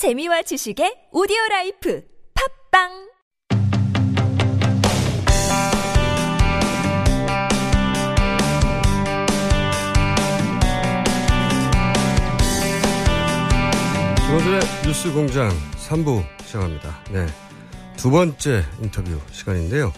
[0.00, 2.02] 재미와 지식의 오디오 라이프
[2.72, 2.88] 팟빵
[14.24, 15.50] 김어준의 뉴스 공장
[15.86, 17.04] 3부 시작합니다.
[17.12, 17.26] 네.
[17.98, 19.92] 두 번째 인터뷰 시간인데요.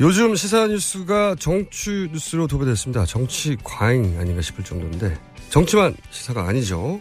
[0.00, 3.06] 요즘 시사 뉴스가 정치 뉴스로 도배됐습니다.
[3.06, 5.18] 정치 과잉 아닌가 싶을 정도인데
[5.48, 7.00] 정치만 시사가 아니죠.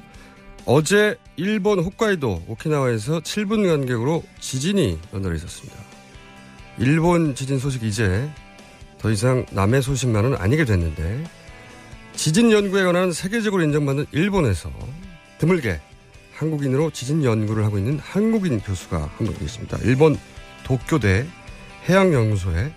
[0.66, 5.78] 어제 일본 홋카이도 오키나와에서 7분 간격으로 지진이 연달아 있었습니다.
[6.80, 8.28] 일본 지진 소식 이제
[8.98, 11.24] 더 이상 남의 소식만은 아니게 됐는데
[12.14, 14.72] 지진 연구에 관한 세계적으로 인정받는 일본에서
[15.38, 15.80] 드물게
[16.34, 19.78] 한국인으로 지진 연구를 하고 있는 한국인 교수가 한 분 계십니다.
[19.84, 20.18] 일본
[20.66, 21.26] 도쿄대
[21.88, 22.74] 해양연구소의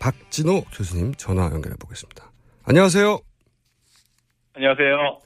[0.00, 2.30] 박진호 교수님 전화 연결해 보겠습니다.
[2.64, 3.20] 안녕하세요.
[4.54, 5.20] 안녕하세요.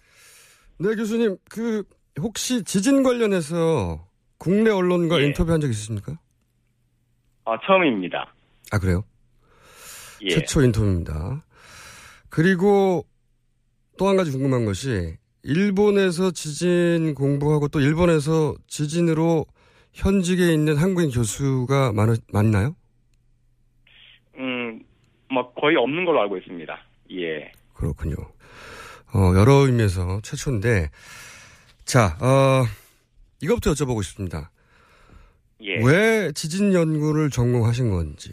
[0.79, 1.37] 네, 교수님.
[1.49, 1.85] 그
[2.21, 4.07] 혹시 지진 관련해서
[4.39, 5.27] 국내 언론과 예.
[5.27, 6.19] 인터뷰한 적 있으십니까?
[7.45, 8.33] 아, 처음입니다.
[8.71, 9.05] 아, 그래요?
[10.23, 10.31] 예.
[10.31, 11.45] 최초 인터뷰입니다.
[12.29, 13.07] 그리고
[13.97, 19.47] 또 한 가지 궁금한 것이 일본에서 지진 공부하고 또 일본에서 지진으로
[19.93, 22.75] 현직에 있는 한국인 교수가 많, 많나요?
[24.37, 24.83] 음,
[25.31, 26.77] 뭐 거의 없는 걸로 알고 있습니다.
[27.13, 27.53] 예.
[27.75, 28.17] 그렇군요.
[29.15, 30.91] 어, 여러 의미에서 최초인데,
[31.85, 32.65] 자, 어,
[33.43, 34.51] 이것부터 여쭤보고 싶습니다.
[35.61, 35.77] 예.
[35.85, 38.31] 왜 지진 연구를 전공하신 건지.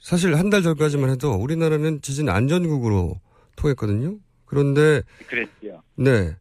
[0.00, 3.20] 사실 한 달 전까지만 해도 우리나라는 지진 안전국으로
[3.56, 4.16] 통했거든요.
[4.46, 5.82] 그런데, 그랬지요.
[5.96, 6.34] 네.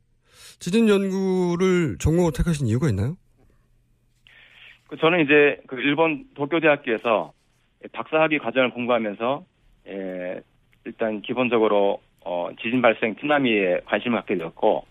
[0.60, 3.16] 지진 연구를 전공으로 택하신 이유가 있나요?
[4.88, 7.32] 그 저는 이제 그 일본 도쿄대학교에서
[7.94, 9.46] 박사학위 과정을 공부하면서
[9.88, 10.42] 에,
[10.86, 14.86] 일단 기본적으로 어, 지진 발생 쓰나미에 관심을 갖게 되었고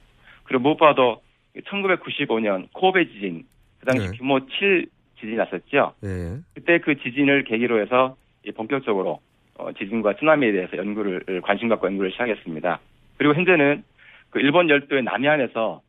[0.45, 1.21] 그리고 무엇보다도
[1.57, 3.45] 1995년 코베 지진
[3.81, 4.17] 그 당시 네.
[4.17, 5.95] 규모 7 지진이 났었죠.
[6.05, 6.39] 예.
[6.55, 9.21] 그때 그 지진을 계기로 해서 이 본격적으로
[9.59, 12.81] 어, 지진과 쓰나미에 대해서 연구를 관심 갖고 연구를 시작했습니다.
[13.19, 13.85] 그리고 현재는
[14.31, 15.83] 그 일본 열도의 남해안에서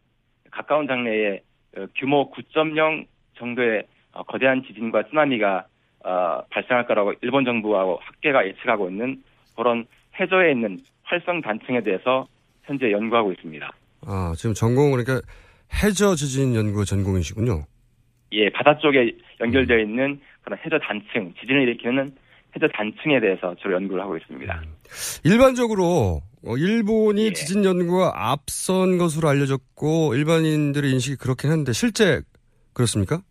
[0.51, 1.41] 가까운 장래에
[1.77, 3.05] 어, 규모 9.0
[3.37, 5.65] 정도의 어, 거대한 지진과 쓰나미가
[6.03, 9.23] 어, 발생할 거라고 일본 정부하고 학계가 예측하고 있는
[9.55, 9.85] 그런
[10.19, 12.27] 해저에 있는 활성 단층에 대해서
[12.63, 13.69] 현재 연구하고 있습니다.
[14.07, 15.25] 아, 지금 전공은 그러니까
[15.83, 17.65] 해저 지진 연구 전공이시군요.
[18.33, 22.11] 예, 바다 쪽에 연결되어 있는 그런 해저 단층, 지진을 일으키는
[22.55, 24.61] 해저 단층에 대해서 주로 연구를 하고 있습니다.
[25.23, 27.33] 일반적으로 어, 일본이 예.
[27.33, 32.21] 지진 연구가 앞선 것으로 알려졌고 일반인들의 인식이 그렇긴 한데 실제
[32.73, 33.21] 그렇습니까?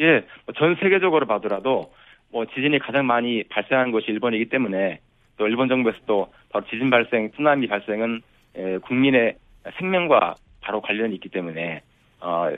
[0.00, 1.92] 예, 뭐전 세계적으로 봐더라도
[2.30, 5.00] 뭐 지진이 가장 많이 발생한 곳이 일본이기 때문에
[5.36, 8.20] 또 일본 정부에서 또 바로 지진 발생, 쓰나미 발생은
[8.56, 9.36] 에, 국민의
[9.78, 10.34] 생명과
[10.68, 11.80] 바로 관련이 있기 때문에
[12.20, 12.50] 어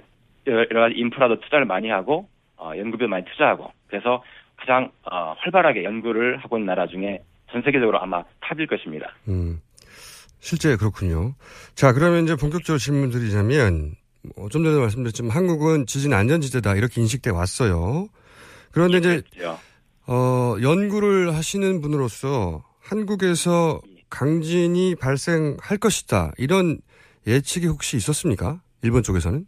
[0.49, 4.25] 여러 가지 인프라도 투자를 많이 하고 어 연구비도 많이 투자하고 그래서
[4.57, 7.23] 가장 어, 활발하게 연구를 하고 있는 나라 중에
[7.53, 9.15] 전 세계적으로 아마 탑일 것입니다.
[9.29, 9.61] 음,
[10.41, 11.35] 실제 그렇군요.
[11.75, 13.95] 자, 그러면 이제 본격적으로 질문 드리자면,
[14.37, 18.09] 어, 좀 전에 말씀드렸지만 한국은 지진 안전지대다 이렇게 인식돼 왔어요.
[18.73, 19.23] 그런데 이제.
[20.07, 26.33] 어, 연구를 하시는 분으로서 한국에서 강진이 발생할 것이다.
[26.37, 26.81] 이런
[27.31, 28.61] 예측이 혹시 있었습니까?
[28.83, 29.45] 일본 쪽에서는?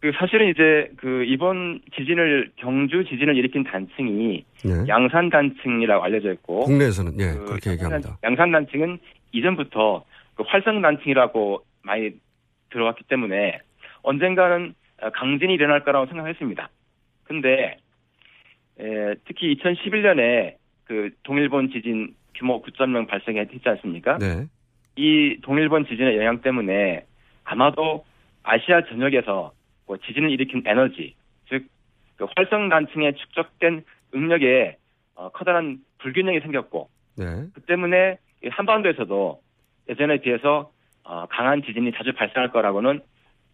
[0.00, 4.84] 그 사실은 이제 그 이번 지진을 경주 지진을 일으킨 단층이 네.
[4.86, 8.18] 양산 단층이라고 알려져 있고 국내에서는, 예, 그 그렇게 얘기합니다.
[8.22, 8.98] 양산 단층은
[9.32, 12.10] 이전부터 그 활성 단층이라고 많이
[12.70, 13.60] 들어왔기 때문에
[14.02, 16.68] 언젠가는 어, 강진이 일어날 거라고 생각했습니다.
[17.24, 17.78] 근데
[18.78, 24.18] 에, 특히 2011년에 그 동일본 지진 규모 9.0 발생했지 않습니까?
[24.18, 24.46] 네.
[24.96, 27.04] 이 동일본 지진의 영향 때문에
[27.44, 28.04] 아마도
[28.42, 29.52] 아시아 전역에서
[29.86, 31.14] 뭐 지진을 일으킨 에너지,
[31.48, 31.66] 즉,
[32.16, 33.84] 그 활성 단층에 축적된
[34.14, 34.76] 응력에
[35.16, 37.24] 어, 커다란 불균형이 생겼고, 네.
[37.54, 39.40] 그 때문에 이 한반도에서도
[39.88, 40.70] 예전에 비해서
[41.04, 43.00] 어, 강한 지진이 자주 발생할 거라고는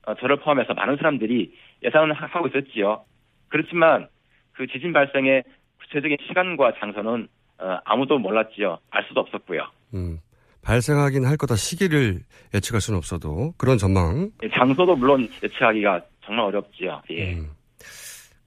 [0.06, 1.52] 어, 저를 포함해서 많은 사람들이
[1.82, 3.04] 예상을 하- 하고 있었지요.
[3.48, 4.08] 그렇지만
[4.52, 5.42] 그 지진 발생의
[5.80, 7.28] 구체적인 시간과 장소는
[7.58, 8.78] 어, 아무도 몰랐지요.
[8.90, 9.66] 알 수도 없었고요.
[9.94, 10.18] 음,
[10.62, 12.22] 발생하긴 할 거다 시기를
[12.54, 14.30] 예측할 수는 없어도 그런 전망.
[14.42, 17.02] 예, 장소도 물론 예측하기가 정말 어렵지요.
[17.10, 17.34] 예.
[17.34, 17.50] 음.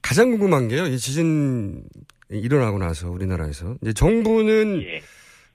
[0.02, 0.86] 가장 궁금한 게요.
[0.86, 1.84] 이 지진
[2.30, 5.02] 일어나고 나서 우리나라에서 이제 정부는 예.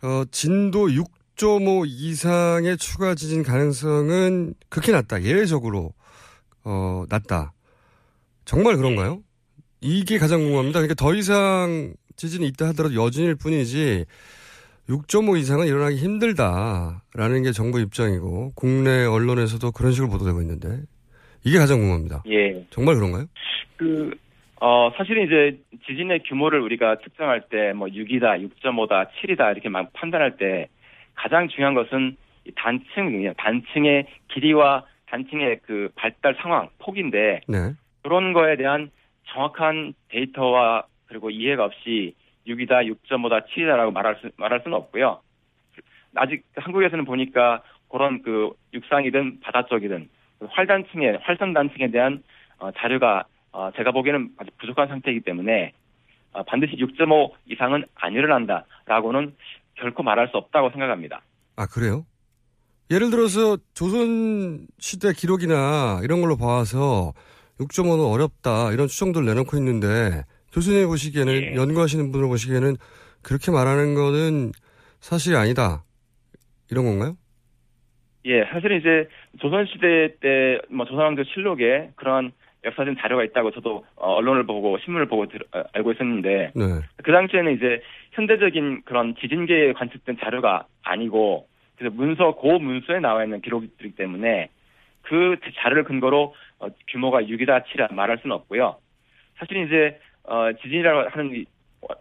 [0.06, 5.22] 어, 진도 6.5 이상의 추가 지진 가능성은 극히 낮다.
[5.22, 5.92] 예외적으로
[6.64, 7.52] 어, 낮다.
[8.44, 9.20] 정말 그런가요?
[9.80, 10.80] 이게 가장 궁금합니다.
[10.80, 14.06] 그러니까 더 이상 지진이 있다 하더라도 여진일 뿐이지
[14.88, 20.80] 6.5 이상은 일어나기 힘들다라는 게 정부 입장이고 국내 언론에서도 그런 식으로 보도되고 있는데
[21.44, 22.22] 이게 가장 궁금합니다.
[22.28, 22.64] 예.
[22.70, 23.26] 정말 그런가요?
[23.76, 24.10] 그,
[24.60, 30.36] 어, 사실은 이제 지진의 규모를 우리가 측정할 때 뭐 6이다, 6.5다, 7이다 이렇게 막 판단할
[30.36, 30.68] 때
[31.14, 33.34] 가장 중요한 것은 이 단층이요.
[33.36, 37.72] 단층의 길이와 단층의 그 발달 상황, 폭인데 네.
[38.02, 38.90] 그런 거에 대한
[39.28, 42.14] 정확한 데이터와 그리고 이해가 없이
[42.48, 45.20] 6이다, 6.5다, 7이다라고 말할 수, 말할 수는 없고요.
[46.14, 50.08] 아직 한국에서는 보니까 그런 그 육상이든 바다 쪽이든
[50.38, 52.22] 그 활단층에, 활성 단층에 대한
[52.58, 55.72] 어, 자료가 어, 제가 보기에는 아직 부족한 상태이기 때문에
[56.32, 59.34] 어, 반드시 6.5 이상은 안 일어난다라고는
[59.74, 61.22] 결코 말할 수 없다고 생각합니다.
[61.56, 62.04] 아, 그래요?
[62.90, 67.12] 예를 들어서 조선 시대 기록이나 이런 걸로 봐서
[67.60, 71.54] 6.5는 어렵다 이런 추정들 내놓고 있는데 교수님이 보시기에는 예.
[71.54, 72.76] 연구하시는 분을 보시기에는
[73.22, 74.52] 그렇게 말하는 거는
[75.00, 75.84] 사실이 아니다
[76.70, 77.16] 이런 건가요?
[78.24, 79.08] 예, 사실은 이제
[79.40, 82.32] 조선시대 때, 뭐, 조선왕조 실록에 그런
[82.64, 86.64] 역사적인 자료가 있다고 저도 어, 언론을 보고 신문을 보고 들, 어, 알고 있었는데, 네.
[87.02, 87.80] 그 당시에는 이제
[88.12, 91.46] 현대적인 그런 지진계에 관측된 자료가 아니고,
[91.76, 94.50] 그래서 문서, 고 문서에 나와 있는 기록이기 때문에
[95.02, 98.76] 그 자료를 근거로 어, 규모가 6이다, 7이다 말할 수는 없고요.
[99.38, 99.98] 사실 이제,
[100.28, 101.44] 어, 지진이라고 하는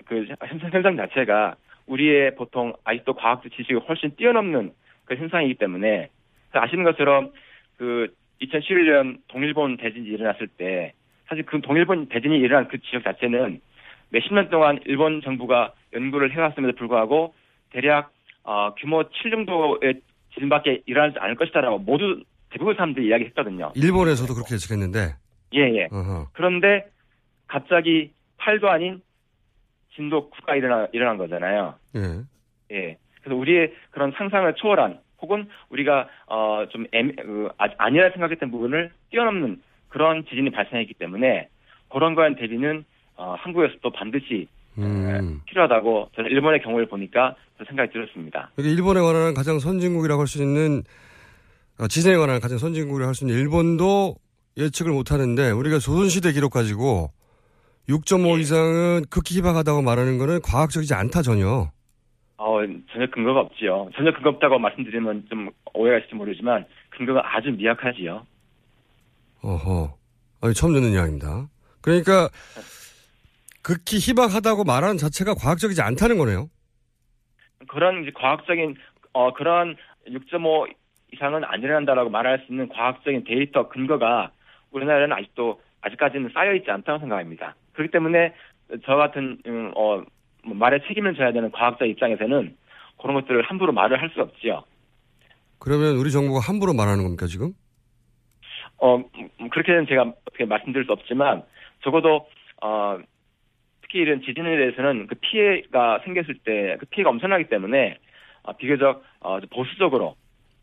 [0.06, 0.26] 그
[0.72, 1.56] 현상, 자체가
[1.88, 4.74] 우리의 보통 아직도 과학적 지식을 훨씬 뛰어넘는
[5.06, 6.10] 그 현상이기 때문에
[6.52, 7.32] 그 아시는 것처럼
[7.78, 10.94] 그 2011년 동일본 대진이 일어났을 때
[11.28, 13.62] 사실 그 동일본 대진이 일어난 그 지역 자체는
[14.10, 17.34] 몇십 년 동안 일본 정부가 연구를 해왔음에도 불구하고
[17.72, 18.12] 대략
[18.44, 20.02] 어, 규모 7 정도의
[20.34, 23.72] 지진밖에 일어나지 않을 것이다라고 모두 대부분 사람들이 이야기했거든요.
[23.76, 25.16] 일본에서도 그렇게 예측했는데
[25.54, 25.88] 예, 예.
[25.92, 26.28] 어허.
[26.34, 26.86] 그런데
[27.48, 29.02] 갑자기 8도 아닌
[29.96, 31.76] 진도 9가 일어나, 일어난 거잖아요.
[31.96, 32.02] 예.
[32.72, 32.98] 예.
[33.22, 40.24] 그래서 우리의 그런 상상을 초월한 혹은 우리가 어좀 그, 아- 아니라 생각했던 부분을 뛰어넘는 그런
[40.26, 41.50] 지진이 발생했기 때문에
[41.90, 42.86] 그런 거에 대비는
[43.16, 44.48] 어, 한국에서도 반드시
[44.78, 45.42] 음.
[45.48, 48.52] 필요하다고 저는 일본의 경우를 보니까 그 생각이 들었습니다.
[48.60, 50.84] 이게 일본에 관한 가장 선진국이라고 할 수 있는
[51.80, 54.16] 어, 지진에 관한 가장 선진국이라고 할 수 있는 일본도
[54.58, 57.10] 예측을 못 하는데 우리가 조선시대 기록 가지고
[57.90, 58.42] 6.5 예.
[58.42, 61.72] 이상은 극히 희박하다고 말하는 거는 과학적이지 않다 전혀.
[62.38, 62.60] 어,
[62.92, 63.90] 전혀 근거가 없지요.
[63.96, 68.26] 전혀 근거 없다고 말씀드리면 좀 오해가 있을지 모르지만 근거가 아주 미약하지요.
[69.42, 69.96] 어허.
[70.42, 71.48] 아니, 처음 듣는 이야기입니다.
[71.82, 72.30] 그러니까
[73.64, 76.50] 극히 희박하다고 말하는 자체가 과학적이지 않다는 거네요.
[77.68, 78.76] 그런 이제 과학적인
[79.14, 79.76] 어 그런
[80.08, 80.68] 6.5
[81.14, 84.32] 이상은 안 일어난다라고 말할 수 있는 과학적인 데이터 근거가
[84.72, 87.56] 우리나라는 아직도 아직까지는 쌓여 있지 않다고 생각합니다.
[87.78, 88.34] 그렇기 때문에
[88.86, 90.04] 저 같은 음, 어뭐
[90.44, 92.58] 말에 책임을 져야 되는 과학자 입장에서는
[93.00, 94.64] 그런 것들을 함부로 말을 할 수 없지요.
[95.60, 97.54] 그러면 우리 정부가 함부로 말하는 겁니까 지금?
[98.80, 101.44] 어 음, 그렇게는 제가 어떻게 말씀드릴 수 없지만
[101.84, 102.28] 적어도
[102.62, 102.98] 어
[103.82, 107.98] 특히 이런 지진에 대해서는 그 피해가 생겼을 때 그 피해가 엄청나기 때문에
[108.44, 110.16] 어, 비교적 어, 보수적으로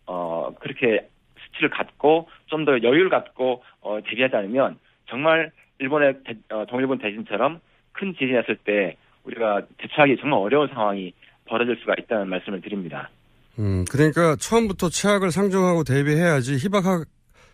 [0.06, 1.08] 어 그렇게
[1.46, 4.78] 수치를 갖고 좀 더 여유를 갖고 어 대비하지 않으면
[5.08, 7.60] 정말 일본의 대- 어, 동일본 대진처럼
[7.92, 11.12] 큰 지진이 났을 때 우리가 대처하기 정말 어려운 상황이
[11.46, 13.10] 벌어질 수가 있다는 말씀을 드립니다.
[13.58, 17.04] 음, 그러니까 처음부터 최악을 상정하고 대비해야지 희박하,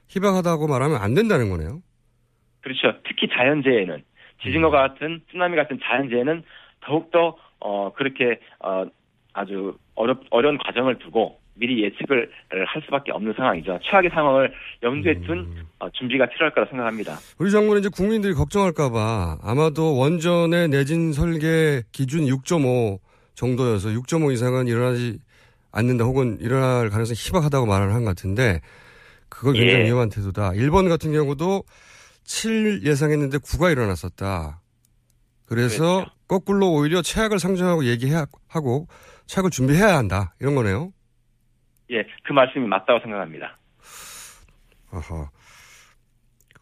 [0.09, 1.83] 희박하다고 말하면 안 된다는 거네요.
[2.63, 2.93] 그렇죠.
[3.07, 4.03] 특히 자연재해는
[4.43, 6.43] 지진과 같은 쓰나미 같은 자연재해는
[6.81, 8.85] 더욱더 어 그렇게 어
[9.33, 12.31] 아주 어렵 어려운 과정을 두고 미리 예측을
[12.67, 13.79] 할 수밖에 없는 상황이죠.
[13.83, 14.53] 최악의 상황을
[14.83, 17.19] 염두에 둔 어, 준비가 필요할 거라 생각합니다.
[17.39, 22.99] 우리 정부는 이제 국민들이 걱정할까봐 아마도 원전의 내진 설계 기준 6.5
[23.35, 25.19] 정도여서 6.5 이상은 일어나지
[25.73, 28.61] 않는다 혹은 일어날 가능성이 희박하다고 말을 한 것 같은데
[29.29, 29.85] 그건 굉장히 예.
[29.87, 30.53] 위험한 태도다.
[30.55, 31.63] 일본 같은 경우도
[32.25, 34.61] 7 예상했는데 9가 일어났었다.
[35.47, 36.11] 그래서 그렇죠.
[36.29, 38.87] 거꾸로 오히려 최악을 상정하고 얘기하고
[39.27, 40.35] 최악을 준비해야 한다.
[40.41, 40.93] 이런 거네요.
[41.91, 43.59] 예, 그 말씀이 맞다고 생각합니다.
[44.93, 45.31] 아하.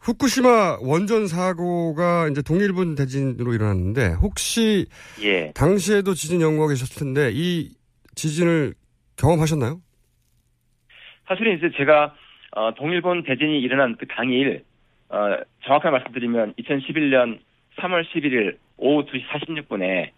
[0.01, 4.87] 후쿠시마 원전 사고가 이제 동일본 대진으로 일어났는데 혹시
[5.23, 7.71] 예, 당시에도 지진 연구하고 계셨을 텐데 이
[8.15, 8.75] 지진을
[9.17, 9.81] 경험하셨나요?
[11.27, 12.15] 사실은 이제 제가
[12.53, 14.65] 어, 동일본 대진이 일어난 그 당일
[15.11, 17.39] 어, 정확하게 말씀드리면 2011년
[17.77, 20.11] 3월 11일 오후 2시 46분에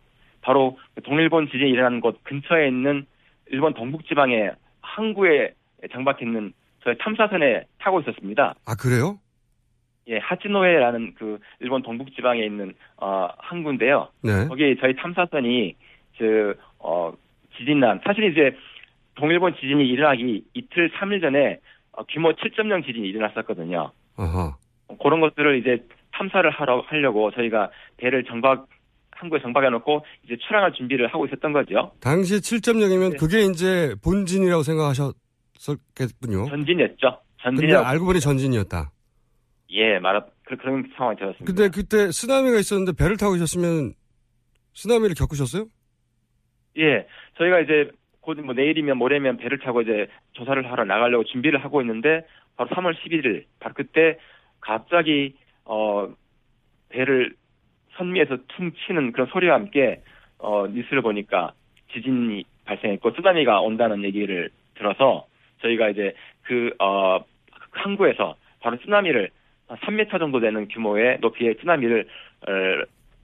[0.42, 3.06] 바로 그 동일본 지진이 일어난 곳 근처에 있는
[3.46, 4.52] 일본 동북지방의
[4.90, 5.54] 항구에
[5.92, 8.54] 정박해 있는 저희 탐사선에 타고 있었습니다.
[8.66, 9.18] 아 그래요?
[10.08, 14.08] 예, 하치노에라는 그 일본 동북 지방에 있는 어, 항구인데요.
[14.22, 14.46] 네.
[14.48, 15.76] 거기 저희 탐사선이
[16.18, 17.12] 그 어,
[17.56, 18.56] 지진난 사실 이제
[19.14, 21.60] 동일본 지진이 일어나기 이틀 3일 전에
[21.92, 23.90] 어, 규모 7.0 지진이 일어났었거든요.
[24.16, 24.56] 아하.
[25.02, 28.66] 그런 것들을 이제 탐사를 하러 하려고 저희가 배를 정박
[29.20, 31.92] 항구에 정박해 놓고 이제 출항할 준비를 하고 있었던 거죠.
[32.00, 33.16] 당시 7.0이면 네.
[33.16, 36.46] 그게 이제 본진이라고 생각하셨겠군요.
[36.48, 37.20] 전진이었죠.
[37.42, 38.90] 전진이라고 알고 보니 전진이었다.
[39.72, 41.44] 예 말하 그, 그런 상황이 되었습니다.
[41.44, 43.92] 근데 그때 쓰나미가 있었는데 배를 타고 계셨으면
[44.74, 45.66] 쓰나미를 겪으셨어요?
[46.78, 47.06] 예
[47.38, 52.26] 저희가 이제 곧 뭐 내일이면 모레면 배를 타고 이제 조사를 하러 나가려고 준비를 하고 있는데
[52.56, 54.18] 바로 3월 11일 바로 그때
[54.60, 55.34] 갑자기
[55.64, 56.08] 어
[56.90, 57.34] 배를
[58.00, 60.02] 선미에서 퉁 치는 그런 소리와 함께
[60.38, 61.52] 어 뉴스를 보니까
[61.92, 65.26] 지진이 발생했고 쓰나미가 온다는 얘기를 들어서
[65.60, 66.14] 저희가 이제
[66.44, 67.20] 그 어
[67.70, 69.30] 항구에서 바로 쓰나미를
[69.68, 72.06] 한 3m 정도 되는 규모의 높이의 쓰나미를
[72.42, 72.50] 어,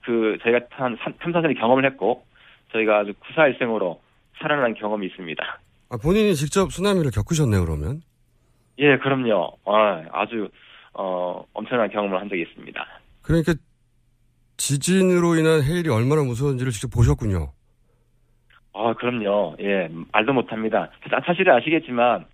[0.03, 2.23] 그 저희가 한 탐사선이 경험을 했고
[2.71, 4.01] 저희가 아주 구사일생으로
[4.39, 5.59] 살아난 경험이 있습니다.
[5.89, 8.01] 아, 본인이 직접 쓰나미를 겪으셨네요, 그러면.
[8.79, 9.57] 예, 그럼요.
[9.65, 10.49] 아, 아주
[10.93, 12.87] 어 엄청난 경험을 한 적이 있습니다.
[13.23, 13.53] 그러니까
[14.57, 17.51] 지진으로 인한 해일이 얼마나 무서운지를 직접 보셨군요.
[18.73, 19.55] 아, 그럼요.
[19.59, 20.91] 예, 말도 못합니다.
[21.09, 22.25] 사- 사실은 아시겠지만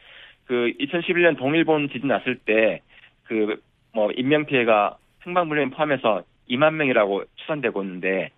[0.45, 2.81] 그 2011년 동일본 지진 났을 때
[3.25, 3.57] 그
[3.95, 8.31] 뭐 인명 피해가 생방불명 포함해서 2만 명이라고 추산되고 있는데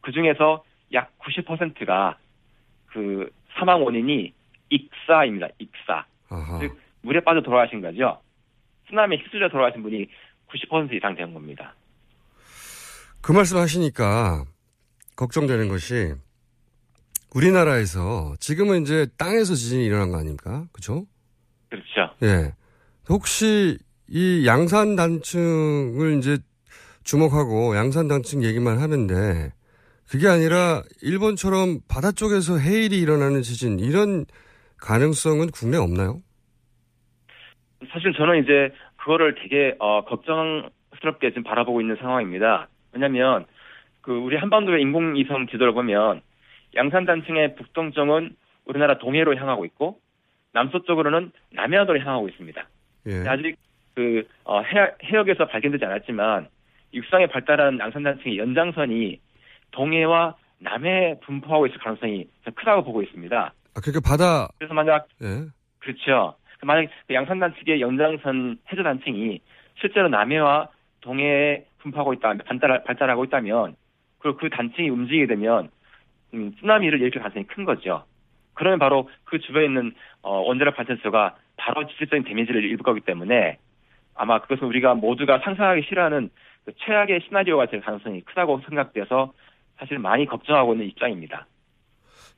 [0.00, 0.64] 그 중에서
[0.94, 2.16] 약 90%가
[2.86, 4.32] 그 사망 원인이
[4.70, 5.48] 익사입니다.
[5.58, 6.06] 익사.
[6.30, 6.58] 아하.
[6.60, 8.18] 즉 물에 빠져 돌아가신 거죠.
[8.88, 10.06] 쓰나미에 휩쓸려 돌아가신 분이
[10.48, 11.74] 90% 이상 된 겁니다.
[13.24, 14.44] 그 말씀 하시니까
[15.16, 16.12] 걱정되는 것이
[17.34, 20.66] 우리나라에서 지금은 이제 땅에서 지진이 일어난 거 아닙니까?
[20.72, 21.06] 그죠?
[21.70, 22.14] 그렇죠.
[22.22, 22.52] 예.
[23.08, 23.78] 혹시
[24.08, 26.36] 이 양산 단층을 이제
[27.02, 29.52] 주목하고 양산 단층 얘기만 하는데
[30.06, 34.26] 그게 아니라 일본처럼 바다 쪽에서 해일이 일어나는 지진 이런
[34.76, 36.20] 가능성은 국내에 없나요?
[37.90, 42.68] 사실 저는 이제 그거를 되게 어, 걱정스럽게 지금 바라보고 있는 상황입니다.
[42.94, 43.46] 왜냐하면
[44.00, 46.22] 그 우리 한반도의 인공위성 지도를 보면
[46.76, 48.36] 양산 단층의 북동쪽은
[48.66, 49.98] 우리나라 동해로 향하고 있고
[50.52, 52.66] 남서쪽으로는 남해안으로 향하고 있습니다.
[53.06, 53.28] 예.
[53.28, 53.56] 아직
[53.94, 56.48] 그 어, 해역, 해역 에서 발견되지 않았지만
[56.92, 59.20] 육상에 발달한 양산 단층의 연장선이
[59.72, 63.36] 동해와 남해에 분포하고 있을 가능성이 크다고 보고 있습니다.
[63.36, 65.46] 아, 그러니까 바다, 그래서 만약 예.
[65.80, 66.36] 그렇죠.
[66.62, 69.40] 만약 그 양산 단층의 연장선 해저 단층이
[69.80, 70.68] 실제로 남해와
[71.04, 73.76] 동해에 분포하고 있다, 발달, 발달하고 있다면,
[74.18, 75.70] 그리고 그 단층이 움직이게 되면,
[76.32, 78.04] 음, 쓰나미를 일으킬 가능성이 큰 거죠.
[78.54, 79.92] 그러면 바로 그 주변에 있는,
[80.22, 83.58] 어, 원자력 발전소가 바로 직접적인 데미지를 입을 거기 때문에,
[84.14, 86.30] 아마 그것은 우리가 모두가 상상하기 싫어하는
[86.64, 89.32] 그 최악의 시나리오가 될 가능성이 크다고 생각돼서
[89.78, 91.46] 사실 많이 걱정하고 있는 입장입니다.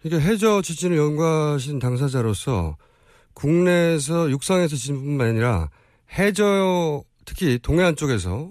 [0.02, 2.76] 그러니까 해저 지진을 연구하신 당사자로서
[3.34, 5.68] 국내에서 육상에서 지진뿐만 아니라
[6.18, 8.50] 해저 특히 동해안 쪽에서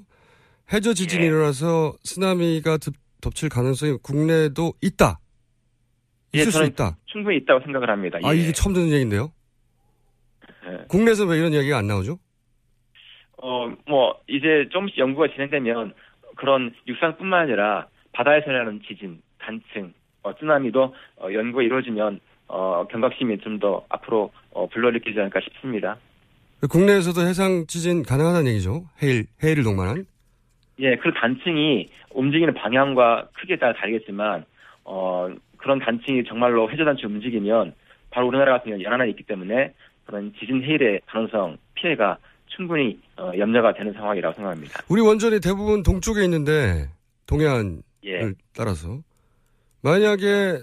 [0.71, 1.27] 해저 지진이 예.
[1.27, 5.19] 일어나서 쓰나미가 덮, 덮칠 가능성이 국내에도 있다.
[6.33, 6.97] 예, 있을 수 저는 있다.
[7.05, 8.19] 충분히 있다고 생각을 합니다.
[8.23, 8.39] 아 예.
[8.39, 9.31] 이게 처음 듣는 얘기인데요.
[10.67, 10.85] 예.
[10.87, 12.19] 국내에서 왜 이런 이야기가 안 나오죠?
[13.37, 15.93] 어, 뭐, 이제 조금씩 연구가 진행되면
[16.35, 19.93] 그런 육상뿐만 아니라 바다에서 일어나는 지진, 단층,
[20.23, 25.97] 어, 쓰나미도 어, 연구가 이루어지면 어, 경각심이 좀 더 앞으로 어, 불러일으키지 않을까 싶습니다.
[26.69, 28.85] 국내에서도 해상 지진 가능하다는 얘기죠.
[29.03, 30.05] 해일 해일을 동반한.
[30.79, 34.45] 예, 그 단층이 움직이는 방향과 크기에 따라 다르겠지만,
[34.83, 37.73] 어, 그런 단층이 정말로 해저 단층이 움직이면
[38.11, 39.73] 바로 우리나라 같은 경우는 연안에 있기 때문에
[40.05, 42.17] 그런 지진 해일의 가능성, 피해가
[42.47, 44.81] 충분히 어, 염려가 되는 상황이라고 생각합니다.
[44.89, 46.89] 우리 원전이 대부분 동쪽에 있는데
[47.25, 48.31] 동해안을 예.
[48.55, 48.99] 따라서
[49.81, 50.59] 만약에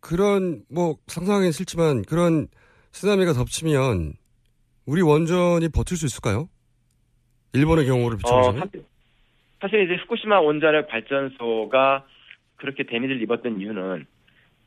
[0.00, 2.48] 그런 뭐 상상하기는 싫지만 그런
[2.92, 4.14] 쓰나미가 덮치면
[4.86, 6.48] 우리 원전이 버틸 수 있을까요?
[7.52, 8.84] 일본의 경우를 어, 비춰보자면 사실,
[9.60, 12.04] 사실 이제 후쿠시마 원자력 발전소가
[12.56, 14.06] 그렇게 데미지를 입었던 이유는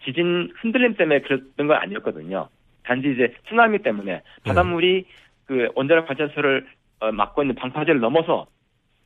[0.06, 2.50] 지진 흔들림 때문에 그랬던 건 아니었거든요.
[2.84, 5.06] 단지 이제 쓰나미 때문에 바닷물이
[5.46, 6.68] 그 원자력 발전소를
[7.00, 8.48] 어, 막고 있는 방파제를 넘어서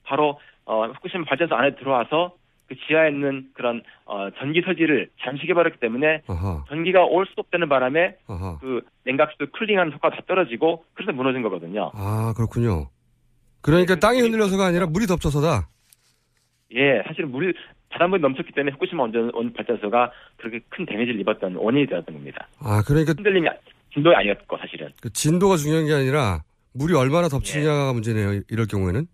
[0.03, 2.35] 바로 어, 후쿠시마 발전소 안에 들어와서
[2.67, 7.67] 그 지하에 있는 그런 어, 전기 서지를 잠식해 버렸기 때문에 아하 전기가 올 수도 없다는
[7.67, 11.91] 바람에 아하 그 냉각수 쿨링하는 효과가 다 떨어지고 그래서 무너진 거거든요.
[11.93, 12.87] 아 그렇군요.
[13.61, 15.67] 그러니까 땅이 흔들려서가 아니라 물이 덮쳐서다.
[16.73, 17.53] 예, 사실 물이
[17.89, 22.47] 바닷물이 넘쳤기 때문에 후쿠시마 원전 원 발전소가 그렇게 큰 데미지를 입었던 원인이 되었던 겁니다.
[22.59, 23.53] 아 그러니까 흔들림이 아-
[23.93, 24.89] 진도가 아니었고 사실은.
[25.01, 28.41] 그 진도가 중요한 게 아니라 물이 얼마나 덮치냐가 문제네요.
[28.49, 29.05] 이럴 경우에는.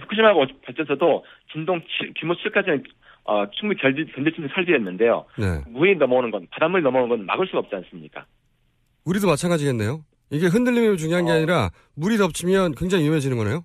[0.00, 2.84] 후쿠시마 원- 발전소도 진동 7, 규모 7까지는
[3.24, 5.24] 어, 충분히 견딜, 견딜 수 있는 설비였는데요.
[5.38, 5.60] 네.
[5.68, 8.24] 물이 넘어오는 건 바닷물이 넘어오는 건 막을 수가 없지 않습니까?
[9.04, 10.04] 우리도 마찬가지겠네요.
[10.32, 11.34] 이게 흔들림이 중요한 게 어.
[11.34, 13.64] 아니라 물이 덮치면 굉장히 위험해지는 거네요.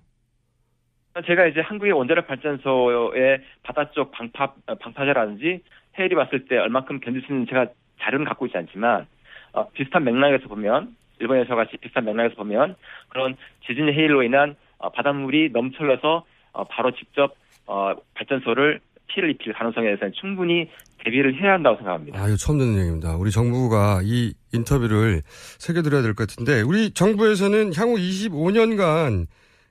[1.26, 5.62] 제가 이제 한국의 원자력 발전소의 바다 쪽 방파 어, 방파제라든지
[5.98, 7.66] 해일이 왔을 때 얼만큼 견딜 수 있는 제가
[8.00, 9.06] 자료는 갖고 있지 않지만
[9.52, 12.76] 어, 비슷한 맥락에서 보면 일본에서 같이 비슷한 맥락에서 보면
[13.08, 17.34] 그런 지진 해일로 인한 어, 바닷물이 넘쳐나서 어, 바로 직접
[17.66, 20.68] 어, 발전소를 피해를 입힐 가능성에 대해서는 충분히
[21.04, 22.20] 대비를 해야 한다고 생각합니다.
[22.22, 23.16] 아, 이거 처음 듣는 얘기입니다.
[23.16, 29.26] 우리 정부가 이 인터뷰를 새겨드려야 될 것 같은데, 우리 정부에서는 향후 25년간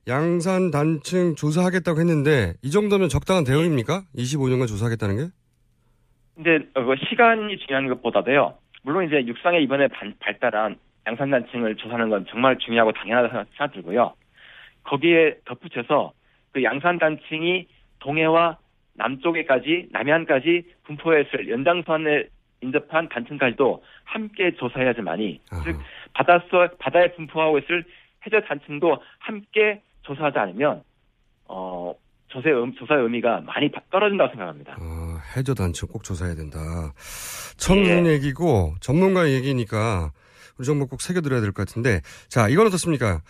[0.07, 4.03] 양산 단층 조사하겠다고 했는데, 이 정도면 적당한 대응입니까?
[4.15, 5.23] 25년간 조사하겠다는 게?
[6.35, 8.57] 근데 어, 그 시간이 중요한 것보다도요.
[8.83, 10.77] 물론 이제 육상에 이번에 반- 발달한
[11.07, 14.13] 양산 단층을 조사하는 건 정말 중요하고 당연하다고 생각- 생각 들고요.
[14.83, 16.13] 거기에 덧붙여서
[16.53, 17.67] 그 양산 단층이
[17.99, 18.57] 동해와
[18.97, 22.27] 남쪽에까지 남해안까지 분포했을 연장선에
[22.61, 25.63] 인접한 단층까지도 함께 조사해야지만이 아하.
[25.63, 25.77] 즉
[26.13, 27.83] 바닷속 바다에 분포하고 있을
[28.25, 30.81] 해저 단층도 함께 조사하지 않으면
[31.45, 31.93] 어
[32.29, 34.75] 조사의, 의- 조사의 의미가 많이 바- 떨어진다고 생각합니다.
[34.79, 36.59] 아, 해저 단층 꼭 조사해야 된다.
[37.57, 38.05] 처음 예.
[38.13, 40.11] 얘기고, 전문가의 얘기니까,
[40.57, 43.21] 우리 정부 꼭 새겨드려야 될 것 같은데, 자, 이건 어떻습니까?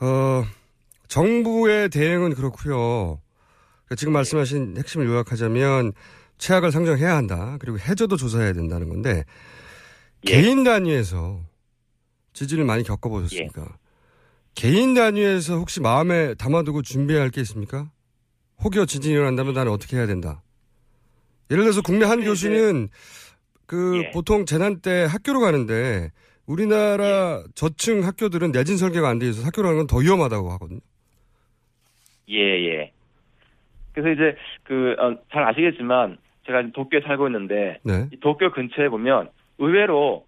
[0.00, 0.44] 어,
[1.08, 3.18] 정부의 대응은 그렇고요.
[3.88, 5.92] 그러니까 지금 말씀하신 핵심을 요약하자면,
[6.36, 7.56] 최악을 상정해야 한다.
[7.58, 9.24] 그리고 해저도 조사해야 된다는 건데,
[10.28, 10.30] 예.
[10.32, 11.40] 개인 단위에서
[12.34, 13.78] 지진을 많이 겪어보셨습니까?
[14.54, 17.90] 개인 단위에서 혹시 마음에 담아두고 준비해야 할 게 있습니까?
[18.62, 20.42] 혹여 지진이 일어난다면 나는 어떻게 해야 된다?
[21.50, 22.88] 예를 들어서 국내 한 네, 교수는
[23.66, 24.10] 그 예.
[24.10, 26.10] 보통 재난 때 학교로 가는데
[26.46, 30.80] 우리나라 저층 학교들은 내진 설계가 안 돼 있어서 학교로 가는 건 더 위험하다고 하거든요.
[32.30, 32.92] 예, 예.
[34.00, 38.06] 그래서 이제 그, 어, 잘 아시겠지만 제가 도쿄에 살고 있는데 네.
[38.12, 39.28] 이 도쿄 근처에 보면
[39.58, 40.24] 의외로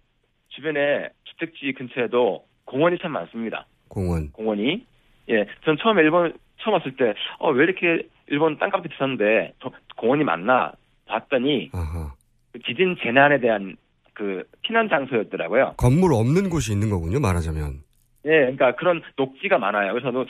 [0.49, 3.65] 주변에 주택지 근처에도 공원이 참 많습니다.
[3.87, 4.31] 공원.
[4.33, 4.85] 공원이.
[5.29, 5.45] 예.
[5.63, 10.73] 전 처음에 일본 처음 왔을 때, 어, 왜 이렇게 일본 땅값이 비싼데 도- 공원이 많나
[11.07, 12.13] 봤더니 아하.
[12.51, 13.77] 그 지진 재난에 대한
[14.13, 15.75] 그 피난 장소였더라고요.
[15.77, 17.19] 건물 없는 곳이 있는 거군요.
[17.21, 17.79] 말하자면.
[18.25, 19.93] 예, 그러니까 그런 녹지가 많아요.
[19.93, 20.25] 그래서 너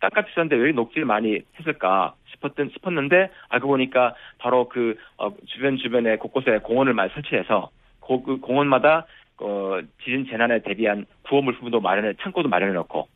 [0.00, 6.16] 땅값 비싼데 왜 녹지를 많이 했을까 싶었던 싶었는데 알고 보니까 바로 그 어, 주변 주변에
[6.16, 9.06] 곳곳에 공원을 많이 설치해서 고, 그 공원마다
[9.38, 13.08] 어, 지진 재난에 대비한 구호 물품도 마련해 창고도 마련해 놓고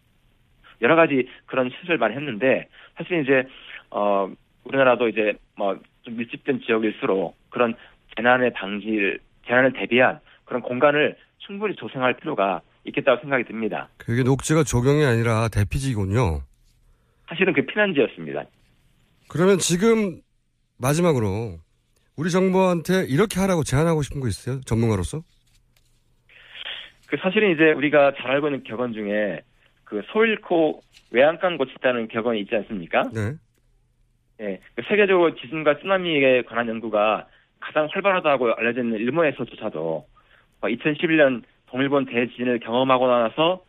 [0.82, 3.44] 여러 가지 그런 시설을 많이 했는데 사실 이제
[3.90, 4.30] 어
[4.64, 7.74] 우리나라도 이제 뭐 좀 밀집된 지역일수록 그런
[8.16, 13.88] 재난의 방지를 재난을 대비한 그런 공간을 충분히 조성할 필요가 있겠다고 생각이 듭니다.
[13.96, 16.42] 그게 녹지가 조경이 아니라 대피지군요.
[17.28, 18.44] 사실은 그 피난지였습니다.
[19.28, 20.20] 그러면 지금
[20.78, 21.58] 마지막으로
[22.16, 24.60] 우리 정부한테 이렇게 하라고 제안하고 싶은 거 있어요?
[24.62, 25.22] 전문가로서?
[27.06, 29.42] 그 사실은 이제 우리가 잘 알고 있는 격언 중에
[29.84, 33.04] 그 소일코 외양간 고치다는 격언이 있지 않습니까?
[33.14, 33.34] 네.
[34.40, 37.26] 예, 그 세계적으로 지진과 쓰나미에 관한 연구가
[37.60, 40.06] 가장 활발하다고 알려져 있는 일본에서조차도
[40.62, 43.62] 2011년 동일본 대지진을 경험하고 나서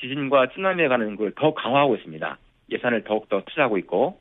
[0.00, 2.38] 지진과 쓰나미에 관한 연구를 더욱 강화하고 있습니다.
[2.70, 4.18] 예산을 더욱더 투자하고 있고.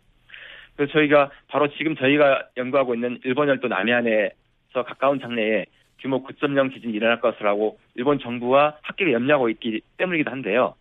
[0.76, 5.66] 그래서 저희가 바로 지금 저희가 연구하고 있는 일본 열도 남해안에서 가까운 장래에
[6.00, 10.76] 규모 9.0 지진이 일어날 것이라고 일본 정부와 학계가 염려하고 있기 때문이기도 한데요.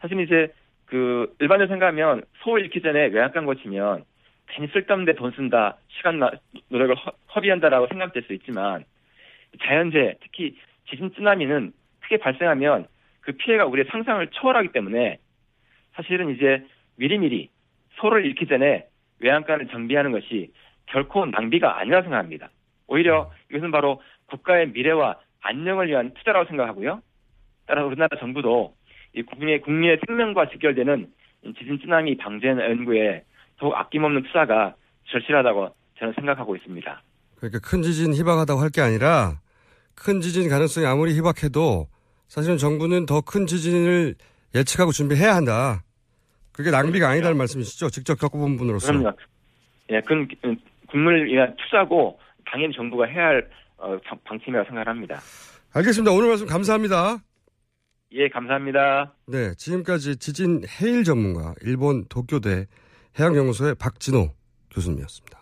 [0.00, 0.52] 사실 이제
[0.86, 4.04] 그 일반적으로 생각하면 소 잃기 전에 외양간 고치면
[4.48, 6.30] 괜히 쓸데없는데 돈 쓴다, 시간 나,
[6.70, 8.84] 노력을 허, 허비한다라고 생각될 수 있지만
[9.62, 10.56] 자연재해, 특히
[10.90, 12.86] 지진 쓰나미는 크게 발생하면
[13.20, 15.18] 그 피해가 우리의 상상을 초월하기 때문에
[15.94, 16.64] 사실은 이제
[16.96, 17.50] 미리미리
[17.96, 18.86] 소를 잃기 전에
[19.20, 20.52] 외양간을 정비하는 것이
[20.86, 22.50] 결코 낭비가 아니라 생각합니다.
[22.86, 27.02] 오히려 이것은 바로 국가의 미래와 안녕을 위한 투자라고 생각하고요.
[27.66, 28.74] 따라 우리나라 정부도
[29.14, 31.06] 이 국민의 국민의 생명과 직결되는
[31.44, 33.24] 이 지진 쓰나미 방제 연구에
[33.58, 34.74] 더욱 아낌없는 투자가
[35.08, 37.02] 절실하다고 저는 생각하고 있습니다.
[37.36, 39.40] 그러니까 큰 지진 희박하다고 할 게 아니라
[39.98, 41.88] 큰 지진 가능성이 아무리 희박해도
[42.28, 44.14] 사실은 정부는 더 큰 지진을
[44.54, 45.82] 예측하고 준비해야 한다.
[46.52, 47.90] 그게 낭비가 아니다는 말씀이시죠?
[47.90, 48.92] 직접 겪어본 분으로서.
[48.92, 49.16] 그럼요.
[49.90, 50.28] 예, 그건
[50.88, 52.18] 국민을 위한 투자고
[52.50, 55.20] 당연히 정부가 해야 할 어, 방- 방침이라고 생각합니다.
[55.72, 56.10] 알겠습니다.
[56.12, 57.18] 오늘 말씀 감사합니다.
[58.12, 59.14] 예, 감사합니다.
[59.26, 62.66] 네, 지금까지 지진 해일 전문가 일본 도쿄대
[63.18, 64.30] 해양연구소의 박진호
[64.72, 65.38] 교수님이었습니다.